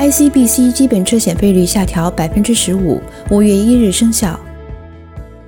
[0.00, 2.98] ICBC 基本车险费率下调百分之十五，
[3.30, 4.40] 五月一日生效。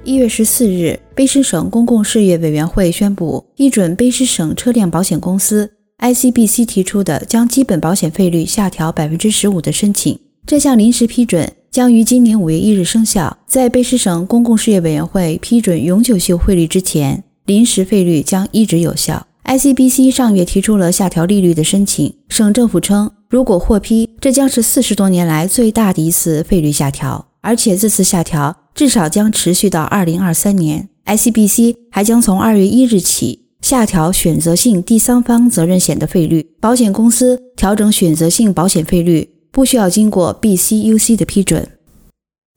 [0.05, 10.19] 一月十四日，卑诗省公共事业委员会宣布批准卑诗省车辆保险公司 ICBC 提出的将基本保险费率下调百分之十五的申请。
[10.45, 13.35] 这项临时批准将于今年五月一日生效。
[13.47, 19.27] 在卑诗省公共事业委员会批准永久性汇率之前，临时费率将一直有效。
[19.53, 28.57] ICBC 上月提出了下调利率的申请，省政府称，如果获批，这将是四十多年来最大的一次费率下调，而且这次下调。
[28.75, 30.89] 至少将持续到二零二三年。
[31.05, 36.47] ICBC 还将从二月一日起下调选择性第三方责任险的费率。
[36.59, 41.69] 保险公司调整选择性保险费率不需要经过 BCUC 的批准。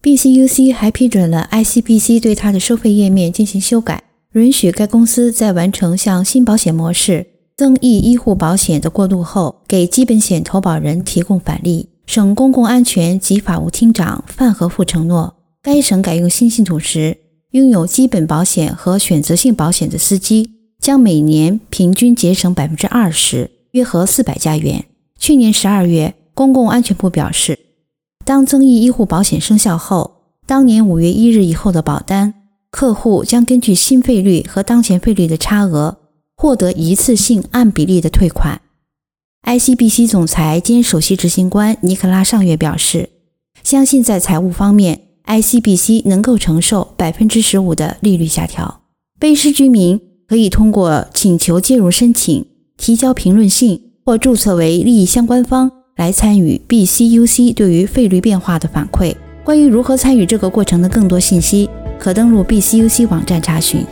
[0.02, 4.02] BCUC 还批准了 ICBC 对它的收费页面进行修改，
[4.36, 7.26] 允许该公司在完成向新保险模式
[7.56, 11.88] 增益医护保险的过渡后，给基本险投保人提供返利。
[12.06, 15.36] 省公共安全及法务厅长范和富承诺。
[15.64, 17.18] 该省改用新系统时，
[17.52, 20.50] 拥有基本保险和选择性保险的司机
[20.82, 24.84] 将每年平均节省百分之二十，约合四百加元。
[25.18, 27.58] 去年十二月，公共安全部表示，
[28.26, 30.12] 当增益医护保险生效后，
[30.46, 32.34] 当年五月一日以后的保单
[32.76, 35.96] 客户将根据新费率和当前费率的差额，
[36.36, 38.60] 获得一次性按比例的退款。
[39.44, 43.12] ICBC 总裁兼首席执行官尼克拉上月表示，
[43.64, 45.00] 相信在财务方面。
[45.26, 48.82] ICBC 能够承受百分之十五的利率下调。
[49.18, 59.16] 卑诗居民可以通过请求介入申请、提交评论信或注册为利益相关方来参与 BCUC 对于费率变化的反馈。
[59.46, 63.86] 关于如何参与这个过程的更多信息，可登录 BCUC 网站查询。